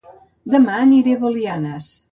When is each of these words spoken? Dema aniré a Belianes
Dema 0.53 0.79
aniré 0.87 1.15
a 1.19 1.23
Belianes 1.27 1.97